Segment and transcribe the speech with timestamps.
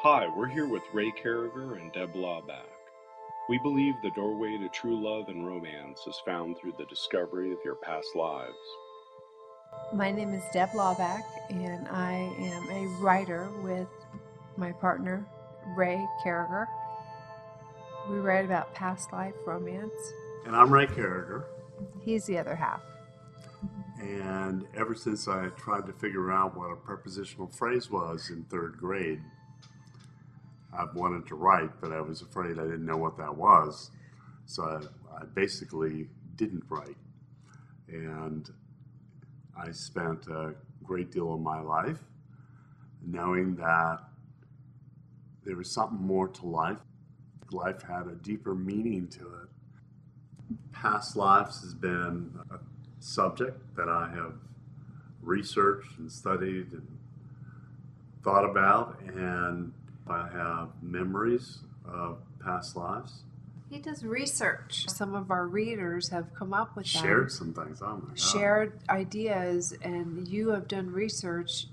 [0.00, 2.68] Hi, we're here with Ray Carriger and Deb Lawback.
[3.48, 7.58] We believe the doorway to true love and romance is found through the discovery of
[7.64, 8.52] your past lives.
[9.94, 13.88] My name is Deb Lawback, and I am a writer with
[14.58, 15.26] my partner,
[15.74, 16.68] Ray Carriger.
[18.10, 20.12] We write about past life romance.
[20.44, 21.46] And I'm Ray Carriger.
[22.04, 22.82] He's the other half.
[23.98, 28.76] And ever since I tried to figure out what a prepositional phrase was in third
[28.76, 29.22] grade,
[30.78, 33.90] I've wanted to write, but I was afraid I didn't know what that was.
[34.44, 36.96] So I, I basically didn't write.
[37.88, 38.48] And
[39.58, 41.98] I spent a great deal of my life
[43.04, 43.98] knowing that
[45.44, 46.78] there was something more to life.
[47.52, 50.56] Life had a deeper meaning to it.
[50.72, 52.58] Past lives has been a
[52.98, 54.34] subject that I have
[55.22, 56.98] researched and studied and
[58.22, 59.72] thought about, and
[60.08, 63.22] I have memories of past lives.
[63.68, 64.88] He does research.
[64.88, 67.82] Some of our readers have come up with Shared some things.
[67.82, 68.18] Oh my God.
[68.18, 71.66] shared ideas, and you have done research.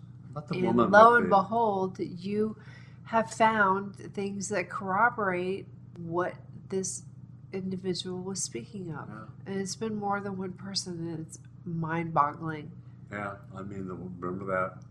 [0.52, 2.58] And lo and behold, you
[3.06, 5.68] have found things that corroborate
[5.98, 6.34] what
[6.70, 7.04] this
[7.52, 9.08] individual was speaking of.
[9.08, 9.52] Yeah.
[9.54, 12.72] And it's been more than one person, and it's mind boggling.
[13.12, 14.82] Yeah, I mean, the, remember that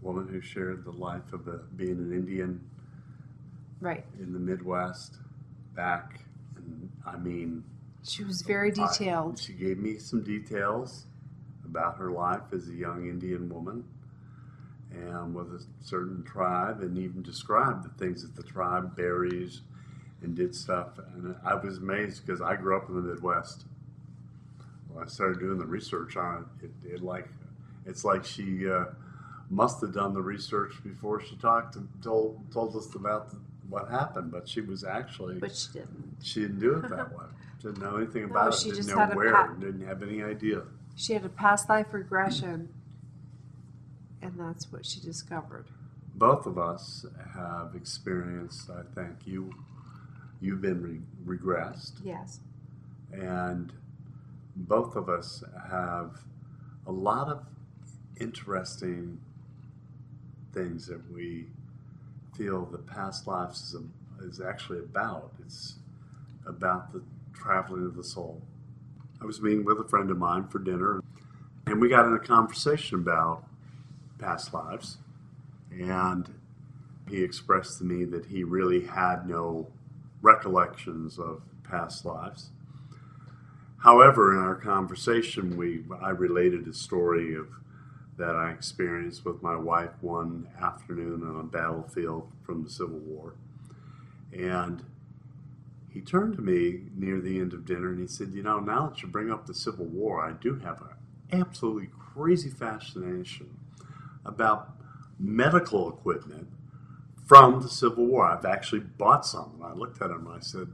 [0.00, 2.60] woman who shared the life of a, being an Indian
[3.80, 4.04] Right.
[4.18, 5.16] in the Midwest
[5.74, 6.20] back,
[6.56, 7.62] and I mean,
[8.02, 9.38] She was very I- detailed.
[9.38, 11.06] she gave me some details
[11.64, 13.84] about her life as a young Indian woman
[14.92, 19.60] and with a certain tribe, and even described the things that the tribe buries
[20.22, 20.98] and did stuff.
[21.14, 23.66] And I was amazed because I grew up in the Midwest.
[24.88, 27.28] When I started doing the research on it, it, it like
[27.84, 28.86] it's like she uh,
[29.50, 33.88] must have done the research before she talked and told told us about the, what
[33.90, 34.30] happened.
[34.30, 36.16] But she was actually But she didn't.
[36.22, 37.24] she didn't do it that way.
[37.60, 38.58] She didn't know anything No, about it.
[38.58, 39.46] she Didn't just know had a where.
[39.58, 40.62] didn't have any idea.
[40.94, 42.68] She had a past life regression,
[44.22, 45.66] and that's what she discovered.
[46.14, 48.70] Both of us have experienced.
[48.70, 49.52] I think you
[50.40, 50.82] you've been
[51.26, 52.40] re- regressed, Yes.
[53.12, 53.72] and
[54.54, 56.18] both of us have
[56.86, 57.42] a lot of
[58.20, 59.18] interesting
[60.54, 61.46] things that we
[62.36, 65.32] feel the past lives is, a, is actually about.
[65.44, 65.76] It's
[66.46, 67.02] about the
[67.34, 68.42] traveling of the soul.
[69.20, 71.02] I was meeting with a friend of mine for dinner,
[71.66, 73.44] and we got in a conversation about
[74.18, 74.98] past lives.
[75.70, 76.32] And
[77.08, 79.68] he expressed to me that he really had no
[80.22, 82.50] recollections of past lives.
[83.78, 87.48] However, in our conversation, we I related a story of
[88.16, 93.34] that I experienced with my wife one afternoon on a battlefield from the Civil War.
[94.32, 94.84] And
[95.90, 98.88] he turned to me near the end of dinner and he said, You know, now
[98.88, 103.58] that you bring up the Civil War, I do have an absolutely crazy fascination
[104.24, 104.76] about
[105.18, 106.48] medical equipment
[107.26, 108.26] from the Civil War.
[108.26, 109.52] I've actually bought some.
[109.56, 110.68] And I looked at him and I said,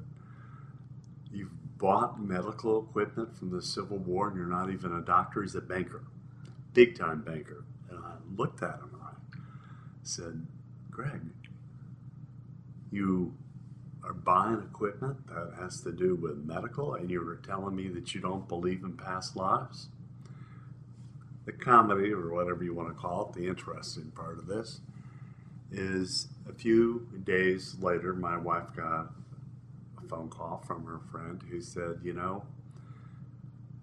[1.30, 5.42] You've bought medical equipment from the Civil War and you're not even a doctor?
[5.42, 6.02] He's a banker,
[6.72, 7.64] big time banker.
[7.90, 9.38] And I looked at him and I
[10.02, 10.46] said,
[10.90, 11.20] Greg,
[12.90, 13.34] you
[14.04, 18.14] are buying equipment that has to do with medical and you were telling me that
[18.14, 19.88] you don't believe in past lives?
[21.44, 24.80] The comedy, or whatever you want to call it, the interesting part of this
[25.72, 29.10] is a few days later, my wife got
[29.98, 32.44] a phone call from her friend who said, You know,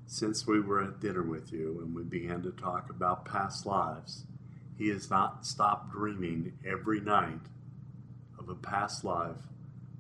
[0.10, 4.24] since we were at dinner with you and we began to talk about past lives,
[4.76, 7.42] he has not stopped dreaming every night
[8.40, 9.38] of a past life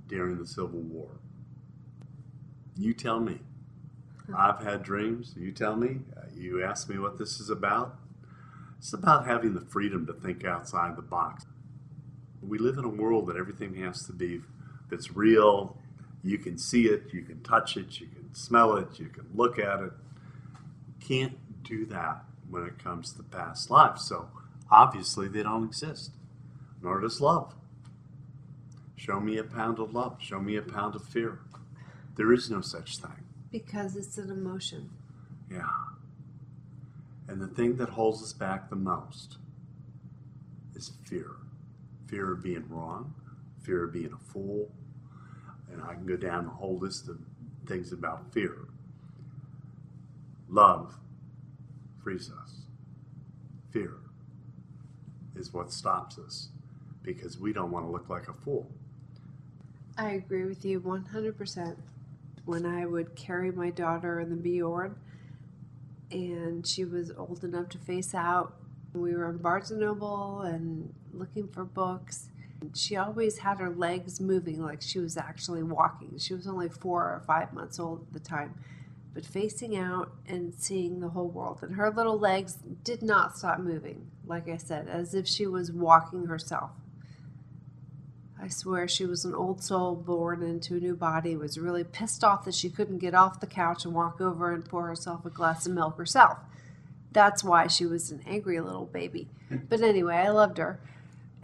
[0.08, 1.12] during the Civil War.
[2.75, 3.38] You tell me.
[4.36, 5.36] I've had dreams.
[5.38, 6.00] You tell me.
[6.36, 7.96] You ask me what this is about.
[8.80, 11.45] It's about having the freedom to think outside the box.
[12.42, 14.42] We live in a world that everything has to be
[14.89, 15.78] that's real.
[16.24, 19.60] You can see it, you can touch it, you can smell it, you can look
[19.60, 19.92] at it.
[21.00, 24.08] Can't do that when it comes to past lives.
[24.08, 24.30] So
[24.72, 26.12] obviously they don't exist.
[26.81, 27.54] Nor does love.
[28.96, 30.18] Show me a pound of love.
[30.22, 31.40] Show me a pound of fear.
[32.16, 33.24] There is no such thing.
[33.52, 34.90] Because it's an emotion.
[35.52, 35.70] Yeah.
[37.28, 39.38] And the thing that holds us back the most
[40.75, 41.36] is fear
[42.10, 43.14] fear of being wrong,
[43.62, 44.72] fear of being a fool.
[45.72, 47.20] And I can go down the whole list of
[47.69, 48.56] things about fear.
[50.50, 50.95] Love
[52.04, 52.63] frees us,
[53.71, 53.94] fear
[55.36, 56.50] is what stops us.
[57.01, 58.69] because we don't want to look like a fool.
[59.98, 61.77] I agree with you 100%.
[62.45, 64.95] When I would carry my daughter in the Bjorn,
[66.12, 68.54] and she was old enough to face out,
[68.94, 72.30] we were in Barnes Noble and looking for books.
[72.74, 76.18] She always had her legs moving like she was actually walking.
[76.18, 78.54] She was only four or five months old at the time,
[79.14, 81.60] but facing out and seeing the whole world.
[81.62, 85.72] And her little legs did not stop moving, like I said, as if she was
[85.72, 86.72] walking herself.
[88.42, 92.24] I swear she was an old soul born into a new body, was really pissed
[92.24, 95.30] off that she couldn't get off the couch and walk over and pour herself a
[95.30, 96.38] glass of milk herself.
[97.12, 99.28] That's why she was an angry little baby.
[99.68, 100.80] But anyway, I loved her.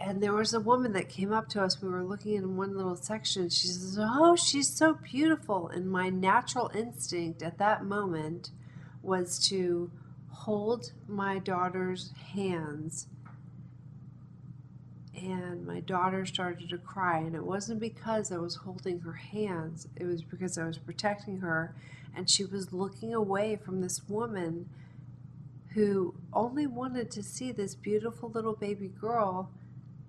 [0.00, 1.80] And there was a woman that came up to us.
[1.80, 3.48] We were looking in one little section.
[3.48, 5.68] She says, Oh, she's so beautiful.
[5.68, 8.50] And my natural instinct at that moment
[9.02, 9.90] was to
[10.30, 13.06] hold my daughter's hands
[15.16, 19.88] and my daughter started to cry and it wasn't because i was holding her hands
[19.96, 21.74] it was because i was protecting her
[22.14, 24.68] and she was looking away from this woman
[25.74, 29.50] who only wanted to see this beautiful little baby girl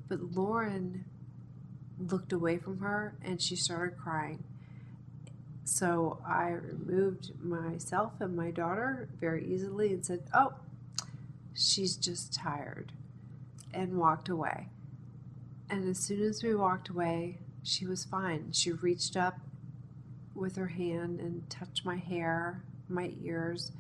[0.08, 1.06] but lauren
[2.00, 4.44] looked away from her and she started crying
[5.64, 10.54] so i removed myself and my daughter very easily and said oh
[11.56, 12.92] she's just tired
[13.74, 14.68] and walked away
[15.70, 18.52] and as soon as we walked away, she was fine.
[18.52, 19.40] She reached up
[20.34, 23.72] with her hand and touched my hair, my ears,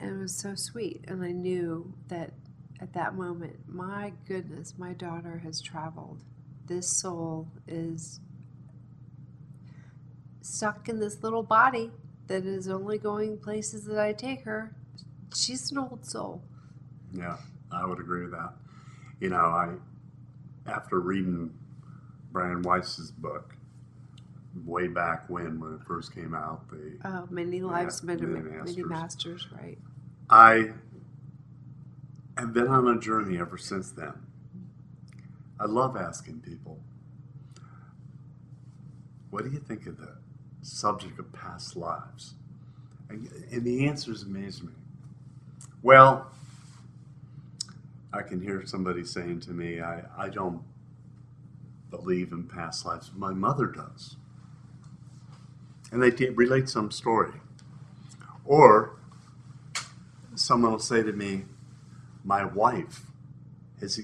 [0.00, 1.04] and it was so sweet.
[1.06, 2.30] And I knew that
[2.82, 6.24] at that moment, my goodness, my daughter has traveled.
[6.66, 8.18] This soul is
[10.40, 11.92] stuck in this little body
[12.26, 14.74] that is only going places that I take her.
[15.32, 16.42] She's an old soul.
[17.12, 17.36] Yeah,
[17.70, 18.54] I would agree with that.
[19.20, 19.74] You know, I
[20.66, 21.52] after reading
[22.32, 23.54] Brian Weiss's book
[24.64, 28.82] way back when, when it first came out, the Oh, many lives, many, many many
[28.82, 28.86] masters.
[28.90, 29.78] masters, right?
[30.28, 30.72] I
[32.38, 34.14] have been on a journey ever since then.
[35.60, 36.80] I love asking people,
[39.30, 40.16] what do you think of the
[40.62, 42.34] subject of past lives?
[43.08, 44.72] And, and the answers amaze me.
[45.82, 46.30] Well,
[48.12, 50.62] I can hear somebody saying to me, I, I don't
[51.90, 53.10] believe in past lives.
[53.14, 54.16] My mother does.
[55.90, 57.34] And they relate some story.
[58.44, 58.96] Or
[60.34, 61.44] someone will say to me,
[62.24, 63.06] My wife
[63.80, 64.00] has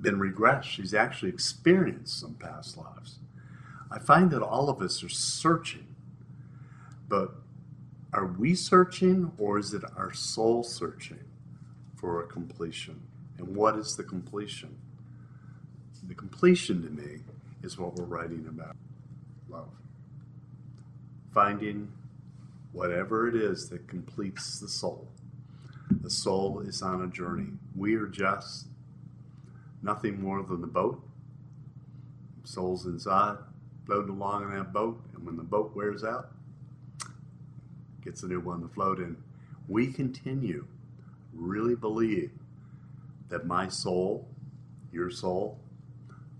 [0.00, 0.64] been regressed.
[0.64, 3.18] She's actually experienced some past lives.
[3.90, 5.94] I find that all of us are searching,
[7.08, 7.34] but
[8.12, 11.24] are we searching or is it our soul searching
[11.94, 13.02] for a completion?
[13.38, 14.76] And what is the completion?
[16.08, 17.20] The completion to me
[17.62, 18.76] is what we're writing about
[19.48, 19.70] love.
[21.32, 21.92] Finding
[22.72, 25.08] whatever it is that completes the soul.
[26.00, 27.48] The soul is on a journey.
[27.76, 28.66] We are just
[29.82, 31.02] nothing more than the boat.
[32.44, 33.36] Soul's inside,
[33.86, 36.32] floating along in that boat, and when the boat wears out,
[38.04, 39.16] gets a new one to float in.
[39.68, 40.66] We continue,
[41.32, 42.30] really believe
[43.28, 44.28] that my soul,
[44.92, 45.58] your soul,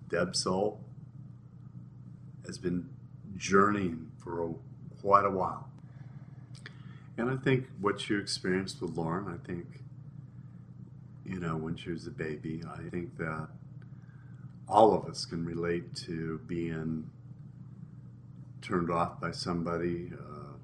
[0.08, 0.80] Deb's soul,
[2.46, 2.88] has been
[3.36, 4.52] journeying for a,
[5.00, 5.71] quite a while.
[7.18, 9.66] And I think what you experienced with Lauren, I think,
[11.24, 13.48] you know, when she was a baby, I think that
[14.68, 17.10] all of us can relate to being
[18.62, 20.54] turned off by somebody uh,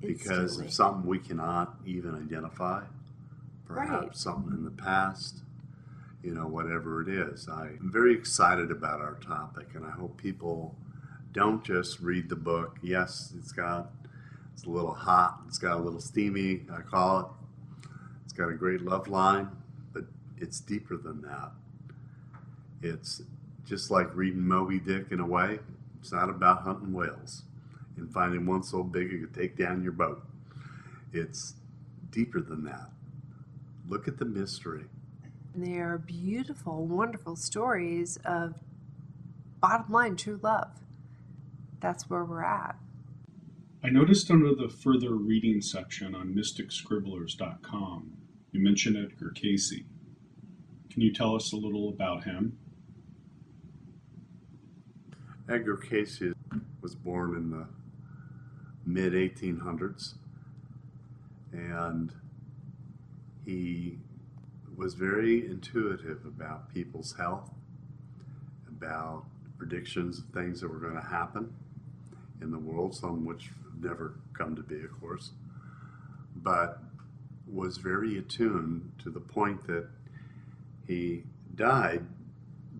[0.00, 2.82] because of something we cannot even identify,
[3.66, 4.16] perhaps Right.
[4.16, 5.42] something in the past,
[6.22, 7.48] you know, whatever it is.
[7.48, 10.76] I'm very excited about our topic, and I hope people
[11.32, 12.78] don't just read the book.
[12.82, 13.90] Yes, it's got
[14.56, 17.26] it's a little hot, it's got a little steamy, I call it.
[18.24, 19.50] It's got a great love line,
[19.92, 20.04] but
[20.38, 21.50] it's deeper than that.
[22.80, 23.20] It's
[23.66, 25.58] just like reading Moby Dick in a way.
[26.00, 27.42] It's not about hunting whales
[27.98, 30.24] and finding one so big it could take down your boat.
[31.12, 31.52] It's
[32.10, 32.88] deeper than that.
[33.86, 34.84] Look at the mystery.
[35.54, 38.54] They are beautiful, wonderful stories of
[39.60, 40.70] bottom line true love.
[41.78, 42.76] That's where we're at.
[43.84, 48.16] I noticed under the further reading section on mysticscribblers.com,
[48.52, 49.82] you mentioned Edgar Cayce.
[50.90, 52.58] Can you tell us a little about him?
[55.48, 56.22] Edgar Cayce
[56.80, 57.66] was born in the
[58.84, 60.14] mid 1800s
[61.52, 62.12] and
[63.44, 63.98] he
[64.76, 67.50] was very intuitive about people's health,
[68.68, 69.24] about
[69.58, 71.54] predictions of things that were going to happen
[72.40, 73.50] in the world, some which
[73.82, 75.30] never come to be, of course,
[76.34, 76.80] but
[77.46, 79.86] was very attuned to the point that
[80.86, 82.04] he died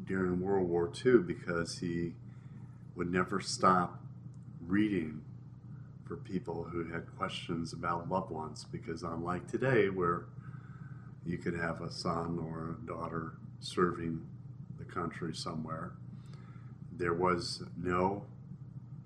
[0.04, 2.14] during World War II because he
[2.94, 4.00] would never stop
[4.66, 5.22] reading
[6.06, 8.64] for people who had questions about loved ones.
[8.70, 10.26] Because, unlike today, where
[11.24, 14.24] you could have a son or a daughter serving
[14.78, 15.92] the country somewhere,
[16.92, 18.24] there was no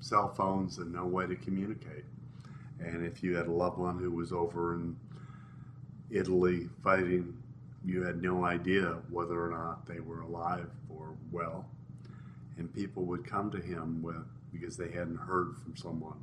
[0.01, 2.05] cell phones and no way to communicate.
[2.81, 4.97] And if you had a loved one who was over in
[6.11, 7.37] Italy fighting,
[7.85, 11.67] you had no idea whether or not they were alive or well.
[12.57, 16.19] And people would come to him with because they hadn't heard from someone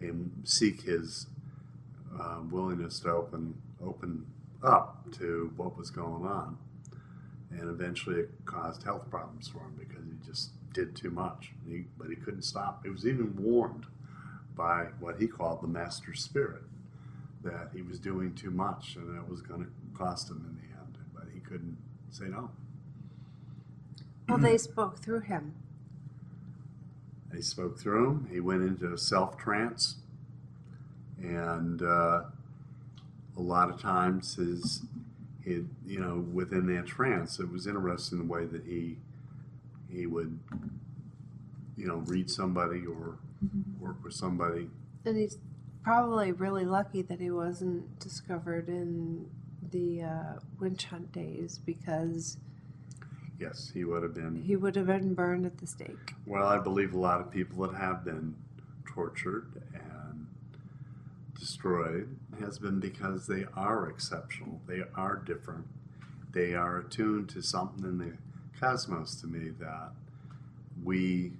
[0.00, 1.26] and seek his
[2.18, 3.54] uh, willingness to open
[3.84, 4.26] open
[4.62, 6.56] up to what was going on.
[7.50, 11.52] And eventually, it caused health problems for him because he just did too much.
[11.68, 12.84] He, but he couldn't stop.
[12.84, 13.86] He was even warned
[14.56, 16.62] by what he called the master spirit
[17.42, 20.78] that he was doing too much and it was going to cost him in the
[20.78, 20.98] end.
[21.14, 21.78] But he couldn't
[22.10, 22.50] say no.
[24.28, 25.54] Well, they spoke through him.
[27.32, 28.28] They spoke through him.
[28.30, 29.96] He went into a self trance,
[31.18, 32.22] and uh,
[33.36, 34.82] a lot of times his,
[35.44, 38.96] he, you know, within that trance, it was interesting the way that he
[39.90, 40.38] he would,
[41.76, 43.18] you know, read somebody or
[43.80, 44.68] work with somebody.
[45.04, 45.38] And he's
[45.82, 49.26] probably really lucky that he wasn't discovered in
[49.72, 52.36] the uh, witch hunt days because
[53.38, 54.42] Yes, he would have been.
[54.42, 56.12] he would have been burned at the stake.
[56.26, 58.34] Well, I believe a lot of people that have been
[58.86, 59.82] tortured and
[61.40, 64.60] destroyed has been because they are exceptional.
[64.68, 65.66] They are different.
[66.32, 68.12] They are attuned to something in the
[68.60, 69.90] cosmos to me that
[70.84, 71.32] we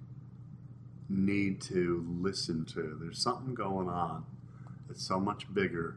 [1.09, 2.99] need to listen to.
[3.00, 4.25] There's something going on
[4.88, 5.97] that's so much bigger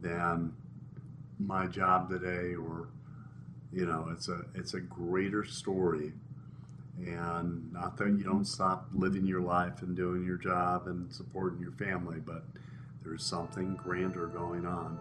[0.00, 0.52] than
[1.38, 2.88] my job today or
[3.72, 6.12] you know it's a it's a greater story
[6.98, 11.60] and not that you don't stop living your life and doing your job and supporting
[11.60, 12.44] your family but
[13.06, 14.98] there's something grander going on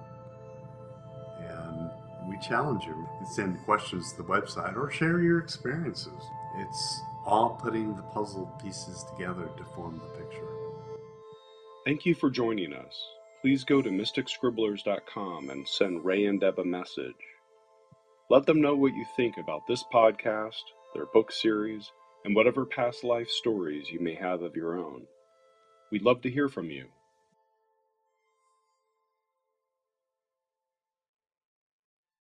[1.39, 1.91] and
[2.29, 6.11] we challenge you send questions to the website or share your experiences
[6.57, 10.47] it's all putting the puzzle pieces together to form the picture
[11.85, 12.99] Thank you for joining us.
[13.41, 17.13] Please go to mysticscribblers.com and send Ray and Deb a message.
[18.27, 20.63] Let them know what you think about this podcast,
[20.95, 21.91] their book series,
[22.23, 25.05] and whatever past life stories you may have of your own.
[25.91, 26.87] We'd love to hear from you.